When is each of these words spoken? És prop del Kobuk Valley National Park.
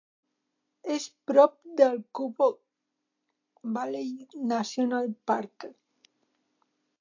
És 0.93 1.03
prop 1.31 1.51
del 1.81 1.99
Kobuk 2.19 2.57
Valley 3.77 4.09
National 4.55 5.07
Park. 5.33 5.69